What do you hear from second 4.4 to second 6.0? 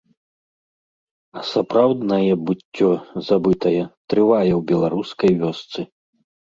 ў беларускай вёсцы.